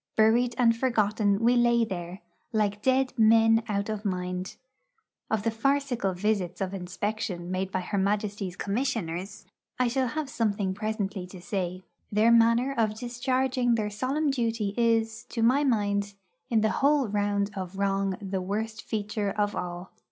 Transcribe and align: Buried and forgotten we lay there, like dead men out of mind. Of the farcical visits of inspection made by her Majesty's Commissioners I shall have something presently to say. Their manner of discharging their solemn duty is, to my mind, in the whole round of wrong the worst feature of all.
Buried 0.15 0.55
and 0.57 0.75
forgotten 0.75 1.37
we 1.41 1.55
lay 1.55 1.85
there, 1.85 2.21
like 2.51 2.81
dead 2.81 3.13
men 3.19 3.61
out 3.69 3.87
of 3.87 4.03
mind. 4.03 4.55
Of 5.29 5.43
the 5.43 5.51
farcical 5.51 6.13
visits 6.15 6.59
of 6.59 6.73
inspection 6.73 7.51
made 7.51 7.71
by 7.71 7.81
her 7.81 7.99
Majesty's 7.99 8.55
Commissioners 8.55 9.45
I 9.77 9.87
shall 9.89 10.07
have 10.07 10.27
something 10.27 10.73
presently 10.73 11.27
to 11.27 11.39
say. 11.39 11.83
Their 12.11 12.31
manner 12.31 12.73
of 12.75 12.97
discharging 12.97 13.75
their 13.75 13.91
solemn 13.91 14.31
duty 14.31 14.73
is, 14.75 15.25
to 15.25 15.43
my 15.43 15.63
mind, 15.63 16.15
in 16.49 16.61
the 16.61 16.71
whole 16.81 17.07
round 17.07 17.51
of 17.55 17.77
wrong 17.77 18.17
the 18.19 18.41
worst 18.41 18.81
feature 18.81 19.29
of 19.29 19.55
all. 19.55 19.91